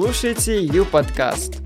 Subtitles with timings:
[0.00, 1.60] слушаете Ю подкаст.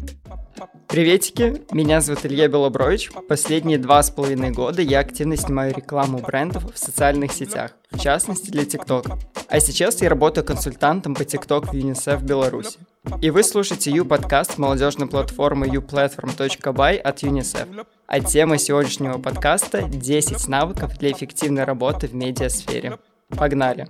[0.88, 3.10] Приветики, меня зовут Илья Белобрович.
[3.28, 8.48] Последние два с половиной года я активно снимаю рекламу брендов в социальных сетях, в частности
[8.48, 9.18] для TikTok.
[9.48, 12.78] А сейчас я работаю консультантом по TikTok в UNICEF Беларуси.
[13.20, 17.86] И вы слушаете Ю подкаст молодежной платформы uplatform.by от UNICEF.
[18.06, 22.98] А тема сегодняшнего подкаста 10 навыков для эффективной работы в медиасфере.
[23.28, 23.88] Погнали!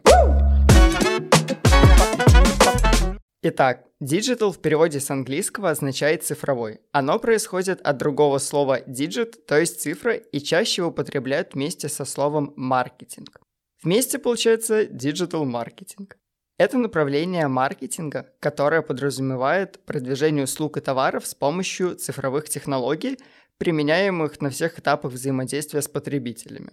[3.44, 6.80] Итак, digital в переводе с английского означает цифровой.
[6.90, 12.04] Оно происходит от другого слова digit, то есть цифра, и чаще его употребляют вместе со
[12.04, 13.40] словом маркетинг.
[13.82, 16.16] Вместе получается digital маркетинг.
[16.58, 23.18] Это направление маркетинга, которое подразумевает продвижение услуг и товаров с помощью цифровых технологий,
[23.58, 26.72] применяемых на всех этапах взаимодействия с потребителями.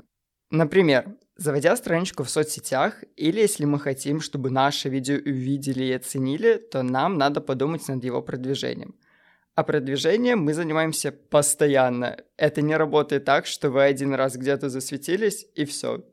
[0.51, 6.57] Например, заводя страничку в соцсетях, или если мы хотим, чтобы наше видео увидели и оценили,
[6.57, 8.95] то нам надо подумать над его продвижением.
[9.55, 12.17] А продвижением мы занимаемся постоянно.
[12.37, 16.03] Это не работает так, что вы один раз где-то засветились и все.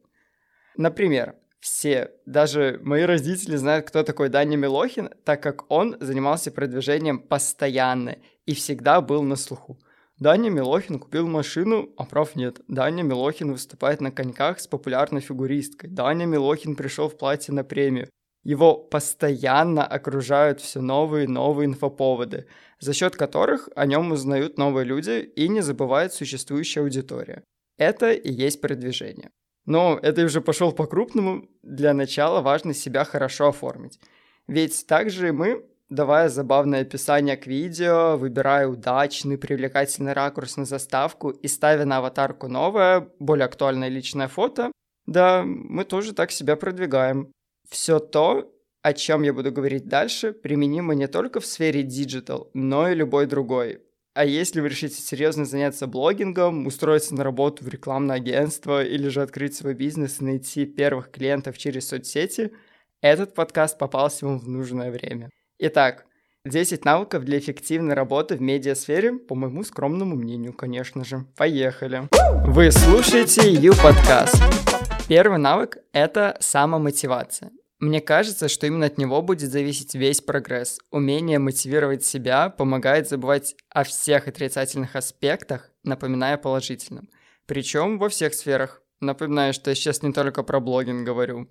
[0.76, 7.18] Например, все, даже мои родители знают, кто такой Даня Милохин, так как он занимался продвижением
[7.18, 9.78] постоянно и всегда был на слуху.
[10.18, 12.60] Даня Милохин купил машину, а прав нет.
[12.68, 15.90] Даня Милохин выступает на коньках с популярной фигуристкой.
[15.90, 18.08] Даня Милохин пришел в платье на премию.
[18.42, 22.46] Его постоянно окружают все новые и новые инфоповоды,
[22.78, 27.42] за счет которых о нем узнают новые люди и не забывает существующая аудитория.
[27.76, 29.30] Это и есть продвижение.
[29.66, 31.48] Но это уже пошел по-крупному.
[31.62, 33.98] Для начала важно себя хорошо оформить.
[34.46, 41.48] Ведь также мы давая забавное описание к видео, выбирая удачный, привлекательный ракурс на заставку и
[41.48, 44.72] ставя на аватарку новое, более актуальное личное фото,
[45.06, 47.32] да, мы тоже так себя продвигаем.
[47.68, 52.88] Все то, о чем я буду говорить дальше, применимо не только в сфере digital, но
[52.88, 53.80] и любой другой.
[54.14, 59.22] А если вы решите серьезно заняться блогингом, устроиться на работу в рекламное агентство или же
[59.22, 62.52] открыть свой бизнес и найти первых клиентов через соцсети,
[63.02, 65.28] этот подкаст попался вам в нужное время.
[65.58, 66.04] Итак,
[66.44, 71.24] 10 навыков для эффективной работы в медиасфере, по моему скромному мнению, конечно же.
[71.34, 72.10] Поехали.
[72.46, 74.36] Вы слушаете U подкаст.
[75.08, 77.52] Первый навык– это самомотивация.
[77.78, 80.78] Мне кажется, что именно от него будет зависеть весь прогресс.
[80.90, 87.08] Умение мотивировать себя помогает забывать о всех отрицательных аспектах, напоминая о положительном.
[87.46, 88.82] Причем во всех сферах.
[89.00, 91.48] Напоминаю, что я сейчас не только про блогинг говорю.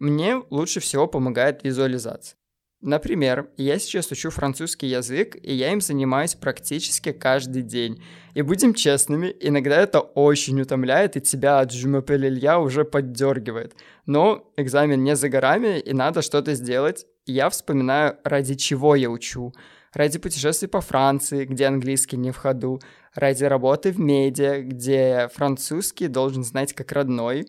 [0.00, 2.39] Мне лучше всего помогает визуализация.
[2.82, 8.02] Например, я сейчас учу французский язык, и я им занимаюсь практически каждый день.
[8.32, 13.74] И будем честными, иногда это очень утомляет, и тебя от Жумапель Илья уже поддергивает.
[14.06, 17.06] Но экзамен не за горами, и надо что-то сделать.
[17.26, 19.52] я вспоминаю, ради чего я учу.
[19.92, 22.80] Ради путешествий по Франции, где английский не в ходу.
[23.14, 27.46] Ради работы в медиа, где французский должен знать как родной.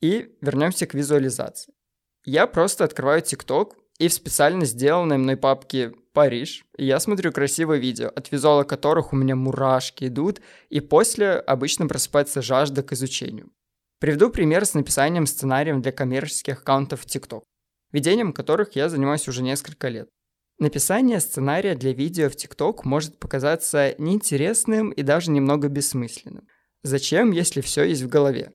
[0.00, 1.72] И вернемся к визуализации.
[2.24, 6.64] Я просто открываю ТикТок, и в специально сделанной мной папке Париж.
[6.76, 10.40] И я смотрю красивые видео, от визуала которых у меня мурашки идут,
[10.70, 13.50] и после обычно просыпается жажда к изучению.
[14.00, 17.42] Приведу пример с написанием сценариев для коммерческих аккаунтов в TikTok,
[17.92, 20.08] ведением которых я занимаюсь уже несколько лет.
[20.58, 26.48] Написание сценария для видео в TikTok может показаться неинтересным и даже немного бессмысленным.
[26.82, 28.50] Зачем, если все есть в голове?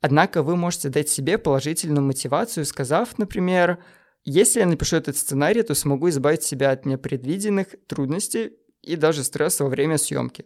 [0.00, 3.78] Однако вы можете дать себе положительную мотивацию, сказав, например,
[4.24, 8.52] если я напишу этот сценарий, то смогу избавить себя от непредвиденных трудностей
[8.82, 10.44] и даже стресса во время съемки.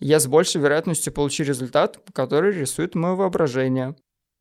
[0.00, 3.94] Я с большей вероятностью получу результат, который рисует мое воображение.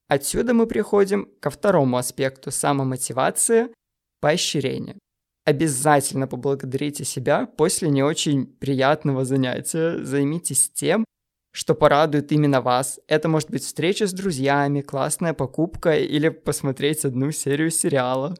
[0.07, 3.69] Отсюда мы приходим ко второму аспекту самомотивации–
[4.21, 4.97] поощрение.
[5.45, 10.03] Обязательно поблагодарите себя после не очень приятного занятия.
[10.03, 11.05] Займитесь тем,
[11.51, 12.99] что порадует именно вас.
[13.07, 18.35] Это может быть встреча с друзьями, классная покупка или посмотреть одну серию сериала.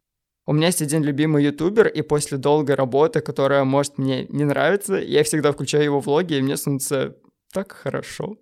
[0.50, 4.96] У меня есть один любимый ютубер, и после долгой работы, которая может мне не нравиться,
[4.96, 7.16] я всегда включаю его влоги, и мне становится
[7.52, 8.36] так хорошо.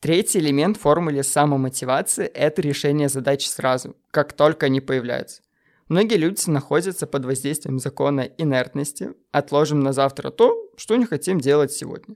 [0.00, 5.42] Третий элемент формулы самомотивации– это решение задач сразу, как только они появляются.
[5.88, 11.72] Многие люди находятся под воздействием закона инертности, отложим на завтра то, что не хотим делать
[11.72, 12.14] сегодня.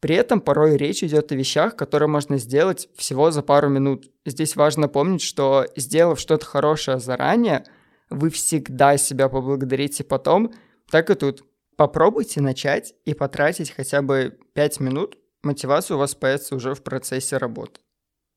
[0.00, 4.10] При этом порой речь идет о вещах, которые можно сделать всего за пару минут.
[4.26, 7.64] Здесь важно помнить, что сделав что-то хорошее заранее–
[8.10, 10.52] вы всегда себя поблагодарите потом,
[10.90, 11.44] так и тут.
[11.76, 17.36] Попробуйте начать и потратить хотя бы 5 минут, мотивация у вас появится уже в процессе
[17.36, 17.80] работы.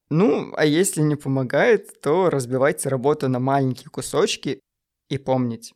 [0.09, 4.59] Ну, а если не помогает, то разбивайте работу на маленькие кусочки
[5.09, 5.73] и помните,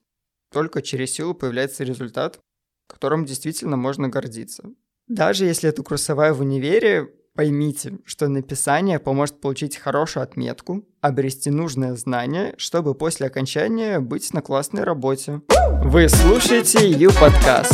[0.51, 2.39] только через силу появляется результат,
[2.88, 4.63] которым действительно можно гордиться.
[5.07, 11.96] Даже если это курсовая в универе, поймите, что написание поможет получить хорошую отметку, обрести нужное
[11.96, 15.42] знание, чтобы после окончания быть на классной работе.
[15.84, 17.74] Вы слушаете Ю-подкаст.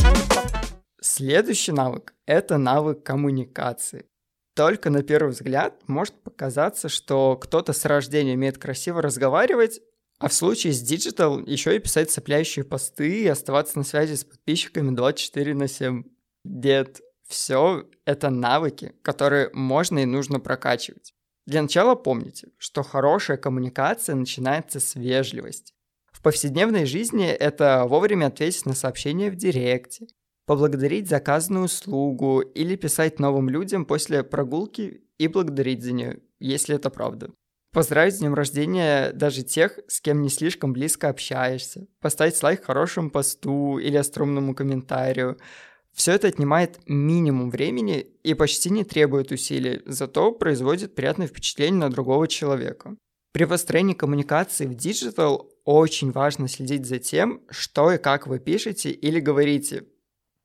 [1.01, 4.05] Следующий навык– это навык коммуникации.
[4.55, 9.79] Только на первый взгляд может показаться, что кто-то с рождения умеет красиво разговаривать,
[10.19, 14.25] а в случае с Digital еще и писать цепляющие посты и оставаться на связи с
[14.25, 16.03] подписчиками 24 на 7.
[16.43, 21.13] Дед, все это навыки, которые можно и нужно прокачивать.
[21.45, 25.73] Для начала помните, что хорошая коммуникация начинается с вежливости.
[26.11, 30.07] В повседневной жизни это вовремя ответить на сообщения в директе,
[30.45, 36.89] поблагодарить заказанную услугу или писать новым людям после прогулки и благодарить за нее, если это
[36.89, 37.31] правда.
[37.71, 43.11] Поздравить с днем рождения даже тех, с кем не слишком близко общаешься, поставить лайк хорошему
[43.11, 45.37] посту или остромному комментарию.
[45.99, 51.89] Все это отнимает минимум времени и почти не требует усилий, зато производит приятное впечатление на
[51.89, 52.95] другого человека.
[53.33, 58.91] При построении коммуникации в digital очень важно следить за тем, что и как вы пишете
[58.91, 59.87] или говорите,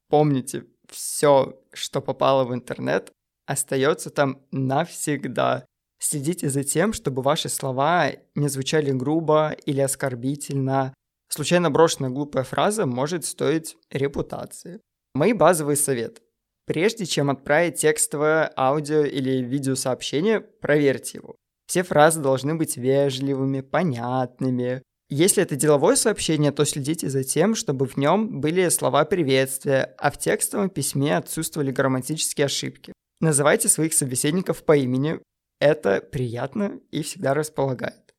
[0.08, 3.12] Помните, все, что попало в интернет,
[3.46, 5.66] остается там навсегда.
[6.00, 10.94] Следите за тем, чтобы ваши слова не звучали грубо или оскорбительно.
[11.28, 14.80] Случайно брошенная глупая фраза может стоить репутации.
[15.14, 16.22] Мои базовые советы.
[16.66, 21.36] Прежде чем отправить текстовое, аудио или видеосообщение, проверьте его.
[21.66, 27.86] Все фразы должны быть вежливыми, понятными, если это деловое сообщение, то следите за тем, чтобы
[27.86, 32.92] в нем были слова приветствия, а в текстовом письме отсутствовали грамматические ошибки.
[33.20, 35.20] Называйте своих собеседников по имени.
[35.60, 38.14] Это приятно и всегда располагает.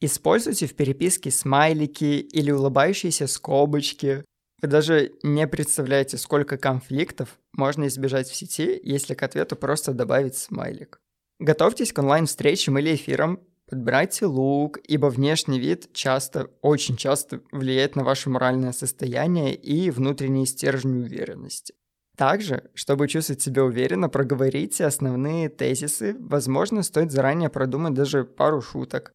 [0.00, 4.24] Используйте в переписке смайлики или улыбающиеся скобочки.
[4.60, 10.36] Вы даже не представляете, сколько конфликтов можно избежать в сети, если к ответу просто добавить
[10.36, 11.00] смайлик.
[11.38, 18.04] Готовьтесь к онлайн-встречам или эфирам, Подбирайте лук, ибо внешний вид часто, очень часто влияет на
[18.04, 21.74] ваше моральное состояние и внутренний стержень уверенности.
[22.16, 26.16] Также, чтобы чувствовать себя уверенно, проговорите основные тезисы.
[26.18, 29.12] Возможно, стоит заранее продумать даже пару шуток.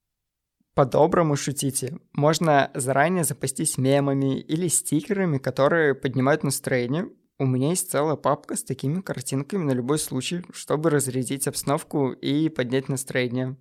[0.75, 1.98] По-доброму шутите.
[2.14, 7.10] Можно заранее запастись мемами или стикерами, которые поднимают настроение.
[7.40, 12.50] У меня есть целая папка с такими картинками на любой случай, чтобы разрядить обстановку и
[12.50, 13.58] поднять настроение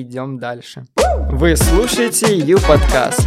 [0.00, 0.86] идем дальше.
[1.30, 3.26] Вы слушаете Ю-подкаст.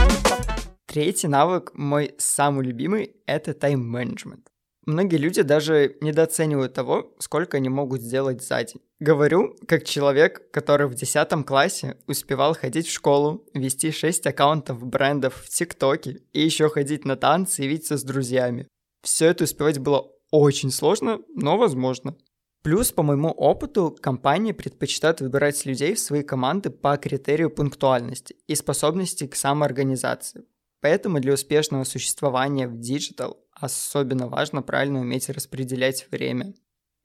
[0.85, 4.47] Третий навык, мой самый любимый, это тайм-менеджмент.
[4.85, 8.81] Многие люди даже недооценивают того, сколько они могут сделать за день.
[8.99, 15.35] Говорю, как человек, который в 10 классе успевал ходить в школу, вести 6 аккаунтов брендов
[15.43, 18.67] в ТикТоке и еще ходить на танцы и видеться с друзьями.
[19.01, 22.15] Все это успевать было очень сложно, но возможно.
[22.63, 28.55] Плюс, по моему опыту, компании предпочитают выбирать людей в свои команды по критерию пунктуальности и
[28.55, 30.45] способности к самоорганизации.
[30.81, 36.53] Поэтому для успешного существования в digital особенно важно правильно уметь распределять время.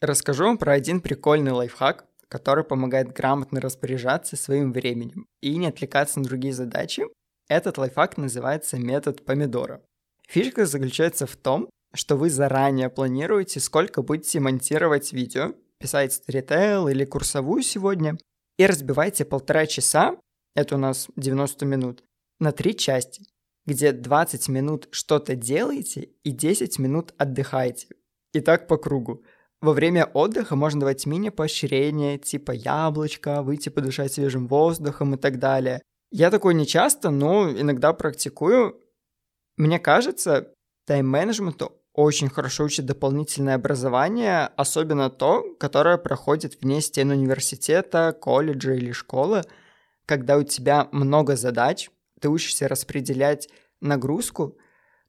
[0.01, 6.21] Расскажу вам про один прикольный лайфхак, который помогает грамотно распоряжаться своим временем и не отвлекаться
[6.21, 7.05] на другие задачи.
[7.49, 9.83] Этот лайфхак называется метод помидора.
[10.29, 17.05] Фишка заключается в том, что вы заранее планируете, сколько будете монтировать видео, писать сторитейл или
[17.05, 18.17] курсовую сегодня,
[18.59, 20.17] и разбивайте полтора часа,
[20.55, 22.05] это у нас 90 минут,
[22.39, 23.25] на три части,
[23.67, 27.89] где 20 минут что-то делаете и 10 минут отдыхаете.
[28.33, 29.23] И так по кругу.
[29.61, 35.83] Во время отдыха можно давать мини-поощрения, типа яблочко, выйти подышать свежим воздухом и так далее.
[36.11, 38.81] Я такое не часто, но иногда практикую.
[39.57, 40.55] Мне кажется,
[40.87, 48.93] тайм-менеджменту очень хорошо учит дополнительное образование, особенно то, которое проходит вне стен университета, колледжа или
[48.93, 49.43] школы,
[50.07, 51.91] когда у тебя много задач,
[52.21, 53.49] ты учишься распределять
[53.81, 54.59] нагрузку,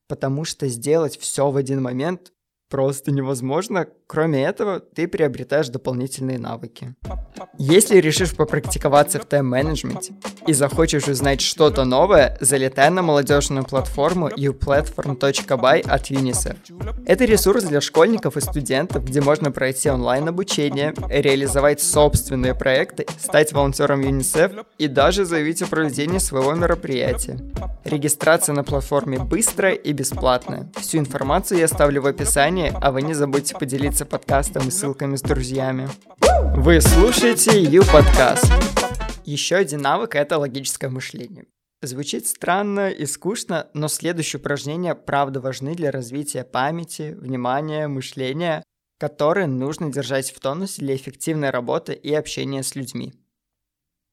[0.08, 2.34] потому что сделать все в один момент
[2.72, 3.86] просто невозможно.
[4.08, 6.96] Кроме этого, ты приобретаешь дополнительные навыки.
[7.58, 10.14] Если решишь попрактиковаться в тайм-менеджменте
[10.48, 16.56] и захочешь узнать что-то новое, залетай на молодежную платформу uplatform.by от UNICEF.
[17.06, 24.02] Это ресурс для школьников и студентов, где можно пройти онлайн-обучение, реализовать собственные проекты, стать волонтером
[24.02, 27.38] UNICEF и даже заявить о проведении своего мероприятия.
[27.84, 30.72] Регистрация на платформе быстрая и бесплатная.
[30.80, 35.22] Всю информацию я оставлю в описании, а вы не забудьте поделиться подкастом и ссылками с
[35.22, 35.90] друзьями.
[36.56, 38.46] Вы слушаете Ю подкаст.
[39.26, 41.46] Еще один навык— это логическое мышление.
[41.82, 48.64] Звучит странно и скучно, но следующие упражнения правда важны для развития памяти, внимания, мышления,
[49.00, 53.14] которые нужно держать в тонусе для эффективной работы и общения с людьми.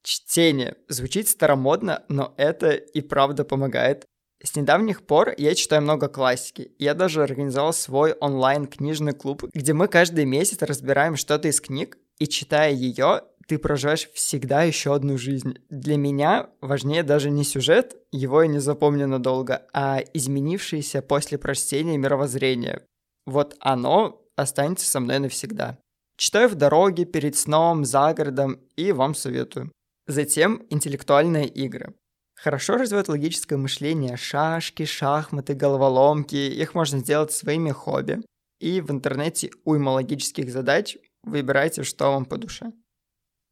[0.03, 0.77] Чтение.
[0.89, 4.07] Звучит старомодно, но это и правда помогает.
[4.43, 6.71] С недавних пор я читаю много классики.
[6.79, 12.27] Я даже организовал свой онлайн-книжный клуб, где мы каждый месяц разбираем что-то из книг, и
[12.27, 15.59] читая ее, ты проживаешь всегда еще одну жизнь.
[15.71, 21.97] Для меня важнее даже не сюжет, его я не запомню надолго, а изменившееся после прочтения
[21.97, 22.83] мировоззрение.
[23.27, 25.79] Вот оно останется со мной навсегда.
[26.17, 29.73] Читаю в дороге, перед сном, за городом и вам советую.
[30.07, 31.95] Затем интеллектуальные игры.
[32.41, 36.37] Хорошо развивает логическое мышление, шашки, шахматы, головоломки.
[36.37, 38.23] Их можно сделать своими хобби.
[38.61, 40.97] И в интернете уйма логических задач.
[41.25, 42.73] Выбирайте, что вам по душе.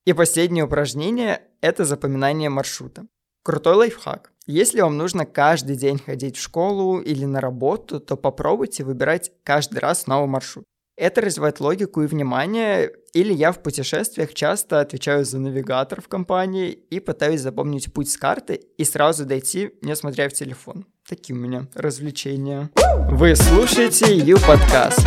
[0.05, 3.07] И последнее упражнение– это запоминание маршрута.
[3.43, 4.33] Крутой лайфхак.
[4.47, 9.79] Если вам нужно каждый день ходить в школу или на работу, то попробуйте выбирать каждый
[9.79, 10.65] раз новый маршрут.
[10.97, 16.71] Это развивает логику и внимание, или я в путешествиях часто отвечаю за навигатор в компании
[16.71, 20.87] и пытаюсь запомнить путь с карты и сразу дойти, не смотря в телефон.
[21.07, 22.71] Такие у меня развлечения.
[23.11, 25.01] Вы слушаете U-подкаст.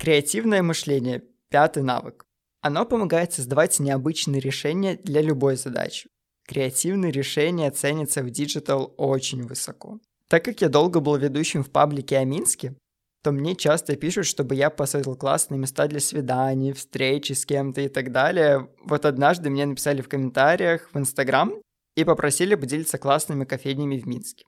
[0.00, 1.22] Креативное мышление.
[1.50, 2.24] Пятый навык.
[2.60, 6.08] Оно помогает создавать необычные решения для любой задачи.
[6.48, 10.00] Креативные решения ценятся в digital очень высоко.
[10.26, 12.74] Так как я долго был ведущим в паблике о Минске,
[13.22, 17.88] то мне часто пишут, чтобы я посоветовал классные места для свиданий, встречи с кем-то и
[17.88, 18.68] так далее.
[18.84, 21.52] Вот однажды мне написали в комментариях в Инстаграм
[21.96, 24.44] и попросили поделиться классными кофейнями в Минске.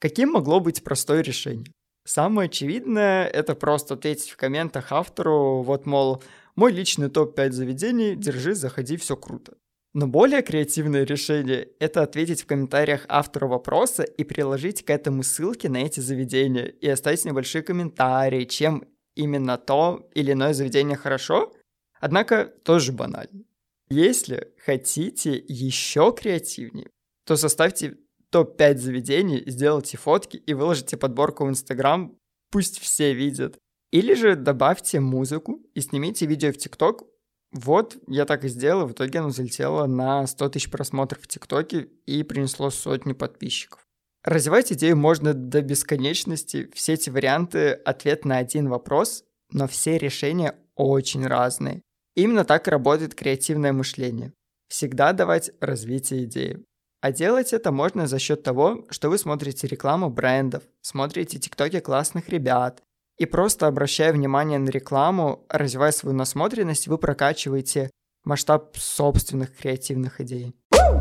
[0.00, 1.72] Каким могло быть простое решение?
[2.04, 6.24] Самое очевидное— это просто ответить в комментах автору, вот, мол,
[6.56, 9.54] мой личный топ-5 заведений, держи, заходи, все круто.
[9.94, 15.66] Но более креативное решение– это ответить в комментариях автору вопроса и приложить к этому ссылки
[15.66, 18.84] на эти заведения и оставить небольшие комментарии, чем
[19.14, 21.52] именно то или иное заведение хорошо,
[22.00, 23.44] однако тоже банально.
[23.90, 26.88] Если хотите еще креативнее,
[27.26, 27.98] то составьте
[28.30, 32.16] топ-5 заведений, сделайте фотки и выложите подборку в Инстаграм,
[32.50, 33.58] пусть все видят.
[33.90, 37.04] Или же добавьте музыку и снимите видео в ТикТок.
[37.52, 41.88] Вот, я так и сделал, в итоге оно залетело на 100 тысяч просмотров в ТикТоке
[42.06, 43.86] и принесло сотни подписчиков.
[44.24, 46.70] Развивать идею можно до бесконечности.
[46.74, 51.82] Все эти варианты— ответ на один вопрос, но все решения очень разные.
[52.14, 54.32] Именно так работает креативное мышление.
[54.68, 56.64] Всегда давать развитие идеи.
[57.00, 62.28] А делать это можно за счет того, что вы смотрите рекламу брендов, смотрите тиктоки классных
[62.28, 62.80] ребят,
[63.18, 67.90] и просто обращая внимание на рекламу, развивая свою насмотренность, вы прокачиваете
[68.24, 70.54] масштаб собственных креативных идей.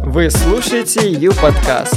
[0.06, 1.96] Вы слушаете Ю-подкаст.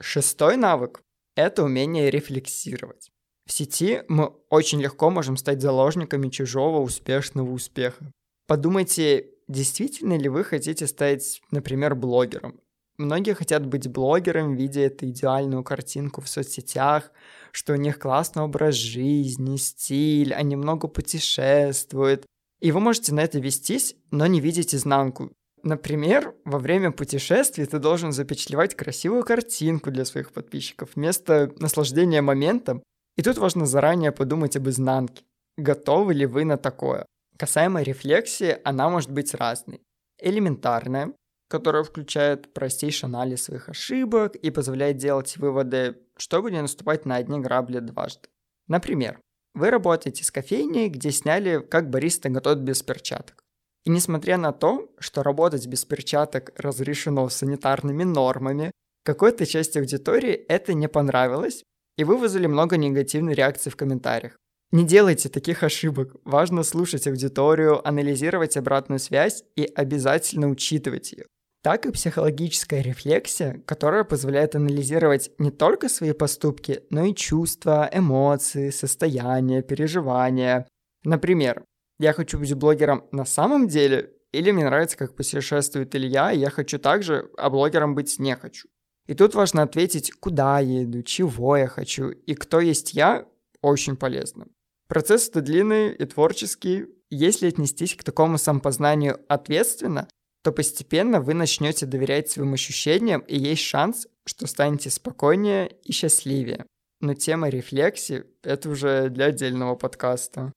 [0.00, 1.02] Шестой навык–
[1.36, 3.10] это умение рефлексировать.
[3.46, 8.12] В сети мы очень легко можем стать заложниками чужого успешного успеха.
[8.46, 12.60] Подумайте, действительно ли вы хотите стать, например, блогером?
[13.00, 17.10] Многие хотят быть блогером, видя эту идеальную картинку в соцсетях,
[17.50, 22.26] что у них классный образ жизни, стиль, они много путешествуют.
[22.60, 25.32] И вы можете на это вестись, но не видеть изнанку.
[25.62, 32.82] Например, во время путешествий ты должен запечатлевать красивую картинку для своих подписчиков вместо наслаждения моментом.
[33.16, 35.24] И тут важно заранее подумать об изнанке.
[35.56, 37.06] Готовы ли вы на такое?
[37.38, 39.80] Касаемо рефлексии, она может быть разной.
[40.22, 41.14] Элементарная,
[41.50, 47.40] которая включает простейший анализ своих ошибок и позволяет делать выводы, чтобы не наступать на одни
[47.40, 48.28] грабли дважды.
[48.68, 49.18] Например,
[49.54, 53.42] вы работаете с кофейней, где сняли, как бариста готовит без перчаток.
[53.84, 58.70] И несмотря на то, что работать без перчаток разрешено санитарными нормами,
[59.04, 61.64] какой-то части аудитории это не понравилось,
[61.98, 64.36] и вы вызвали много негативной реакции в комментариях.
[64.70, 66.14] Не делайте таких ошибок.
[66.22, 71.26] Важно слушать аудиторию, анализировать обратную связь и обязательно учитывать ее
[71.62, 78.70] так и психологическая рефлексия, которая позволяет анализировать не только свои поступки, но и чувства, эмоции,
[78.70, 80.66] состояния, переживания.
[81.04, 81.64] Например,
[81.98, 86.50] я хочу быть блогером на самом деле, или мне нравится, как путешествует Илья, и я
[86.50, 88.68] хочу также, а блогером быть не хочу.
[89.06, 93.26] И тут важно ответить, куда я иду, чего я хочу, и кто есть я,
[93.60, 94.46] очень полезно.
[94.88, 96.86] Процесс это длинный и творческий.
[97.10, 100.08] Если отнестись к такому самопознанию ответственно,
[100.42, 106.66] то постепенно вы начнете доверять своим ощущениям, и есть шанс, что станете спокойнее и счастливее.
[107.00, 110.52] Но тема рефлексии— это уже для отдельного подкаста.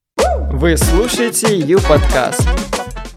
[0.52, 2.48] Вы слушаете Ю-подкаст.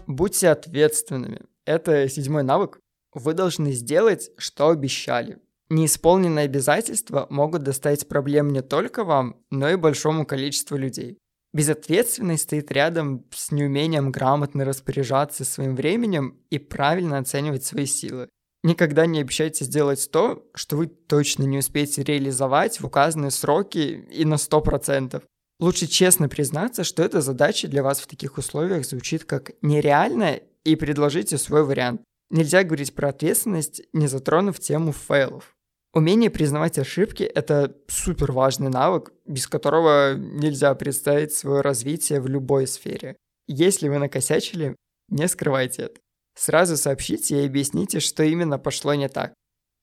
[0.07, 1.41] Будьте ответственными.
[1.65, 2.79] Это седьмой навык.
[3.13, 5.39] Вы должны сделать, что обещали.
[5.69, 11.17] Неисполненные обязательства могут доставить проблем не только вам, но и большому количеству людей.
[11.53, 18.29] Безответственность стоит рядом с неумением грамотно распоряжаться своим временем и правильно оценивать свои силы.
[18.63, 24.25] Никогда не обещайте сделать то, что вы точно не успеете реализовать в указанные сроки и
[24.25, 25.23] на 100%.
[25.59, 30.75] Лучше честно признаться, что эта задача для вас в таких условиях звучит как нереальная и
[30.75, 32.01] предложите свой вариант.
[32.29, 35.56] Нельзя говорить про ответственность, не затронув тему фейлов.
[35.97, 42.67] Умение признавать ошибки– это супер важный навык, без которого нельзя представить свое развитие в любой
[42.67, 43.17] сфере.
[43.47, 44.75] Если вы накосячили,
[45.09, 45.99] не скрывайте это.
[46.35, 49.33] Сразу сообщите и объясните, что именно пошло не так.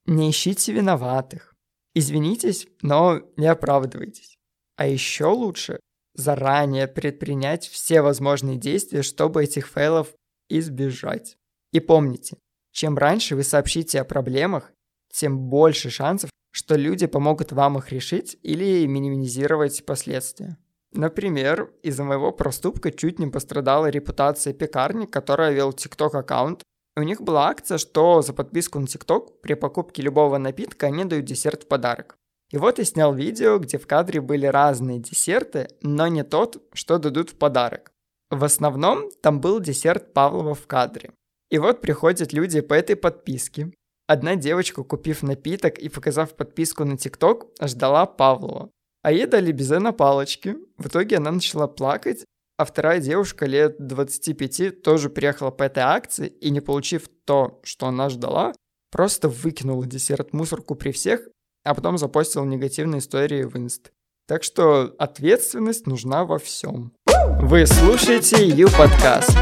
[0.06, 1.52] Не ищите виноватых.
[1.96, 4.36] Извинитесь, но не оправдывайтесь.
[4.76, 5.80] А еще лучше
[6.14, 10.14] заранее предпринять все возможные действия, чтобы этих фейлов
[10.48, 11.34] избежать.
[11.72, 12.36] И помните,
[12.70, 14.70] чем раньше вы сообщите о проблемах,
[15.14, 20.56] тем больше шансов, что люди помогут вам их решить или минимизировать последствия.
[20.92, 26.62] Например, из-за моего проступка чуть не пострадала репутация пекарни, которая вел TikTok аккаунт.
[26.96, 31.24] У них была акция, что за подписку на TikTok при покупке любого напитка они дают
[31.24, 32.16] десерт в подарок.
[32.52, 36.98] И вот я снял видео, где в кадре были разные десерты, но не тот, что
[36.98, 37.90] дадут в подарок.
[38.30, 41.10] В основном там был десерт Павлова в кадре.
[41.50, 43.72] И вот приходят люди по этой подписке.
[44.06, 48.70] Одна девочка, купив напиток и показав подписку на ТикТок, ждала Павлова.
[49.02, 50.56] А ей дали безе на палочке.
[50.76, 52.24] В итоге она начала плакать,
[52.58, 57.86] а вторая девушка лет 25 тоже приехала по этой акции и, не получив то, что
[57.86, 58.52] она ждала,
[58.90, 61.26] просто выкинула десерт в мусорку при всех,
[61.64, 63.90] а потом запостила негативные истории в инст.
[64.28, 66.92] Так что ответственность нужна во всем.
[67.40, 69.36] Вы слушаете Ю подкаст.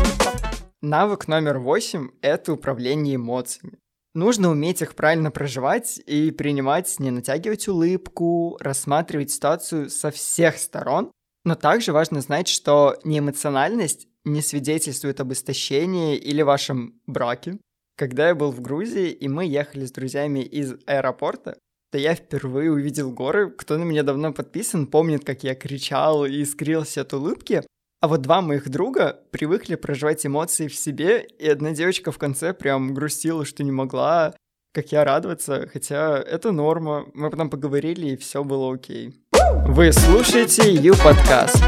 [0.81, 3.78] Навык номер восемь– это управление эмоциями.
[4.14, 11.11] Нужно уметь их правильно проживать и принимать, не натягивать улыбку, рассматривать ситуацию со всех сторон.
[11.44, 17.59] Но также важно знать, что неэмоциональность не свидетельствует об истощении или вашем браке.
[17.96, 21.59] Когда я был в Грузии, и мы ехали с друзьями из аэропорта,
[21.90, 23.51] то я впервые увидел горы.
[23.51, 27.62] Кто на меня давно подписан, помнит, как я кричал и искрился от улыбки.
[28.03, 32.53] А вот два моих друга привыкли проживать эмоции в себе, и одна девочка в конце
[32.53, 34.35] прям грустила, что не могла,
[34.73, 37.07] как я радоваться, хотя это норма.
[37.15, 39.25] Мы потом поговорили, и все было окей.
[39.69, 41.62] Вы слушаете Ю подкаст.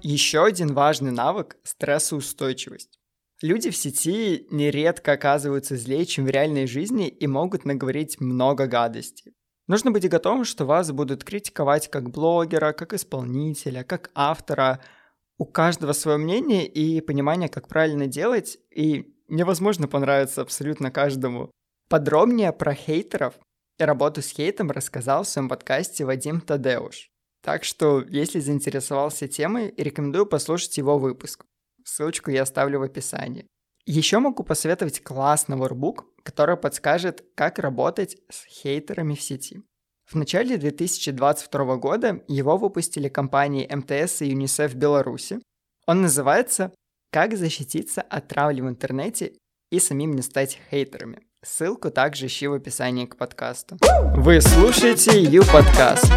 [0.00, 2.98] Еще один важный навык– стрессоустойчивость.
[3.42, 9.34] Люди в сети нередко оказываются злее, чем в реальной жизни и могут наговорить много гадостей.
[9.66, 14.80] Нужно быть готовым, что вас будут критиковать как блогера, как исполнителя, как автора–
[15.38, 21.50] у каждого свое мнение и понимание, как правильно делать, и невозможно понравиться абсолютно каждому.
[21.88, 23.38] Подробнее про хейтеров
[23.78, 27.08] и работу с хейтом рассказал в своем подкасте Вадим Тадеуш.
[27.42, 31.44] Так что, если заинтересовался темой, рекомендую послушать его выпуск.
[31.84, 33.46] Ссылочку я оставлю в описании.
[33.86, 39.62] Еще могу посоветовать классный воркбук, который подскажет, как работать с хейтерами в сети.
[40.10, 45.38] В начале 2022 года его выпустили компании МТС и ЮНИСЕФ Беларуси.
[45.86, 46.72] Он называется
[47.12, 49.34] «Как защититься от травли в интернете
[49.70, 51.20] и самим не стать хейтерами».
[51.44, 53.76] Ссылку также ищи в описании к подкасту.
[54.16, 56.10] Вы слушаете Ю подкаст.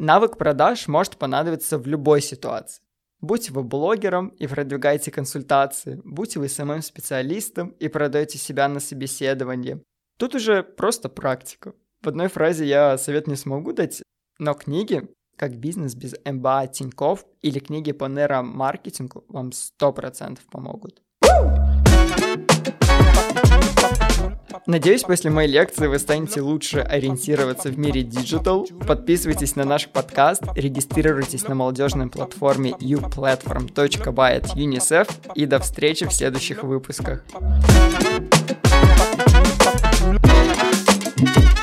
[0.00, 2.82] Навык продаж может понадобиться в любой ситуации.
[3.20, 9.80] Будь вы блогером и продвигаете консультации, будь вы самым специалистом и продаете себя на собеседовании.
[10.18, 11.72] Тут уже просто практика.
[12.02, 14.02] В одной фразе я совет не смогу дать,
[14.40, 21.00] но книги, как бизнес без МБА Тиньков или книги по нейромаркетингу вам 100% помогут.
[24.66, 28.66] Надеюсь, после моей лекции вы станете лучше ориентироваться в мире digital.
[28.84, 36.12] Подписывайтесь на наш подкаст, регистрируйтесь на молодежной платформе uplatform.by от UNICEF и до встречи в
[36.12, 37.24] следующих выпусках.
[41.24, 41.61] thank you